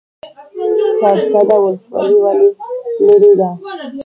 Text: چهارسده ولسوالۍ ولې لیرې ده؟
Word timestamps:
چهارسده 0.99 1.55
ولسوالۍ 1.63 2.15
ولې 2.23 2.49
لیرې 3.05 3.33
ده؟ 3.39 3.49